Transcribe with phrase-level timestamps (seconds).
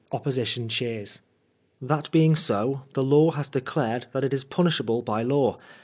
[0.11, 1.21] (Opposition cheers.)
[1.79, 5.59] That being so, the law has declared that it is punishable by law.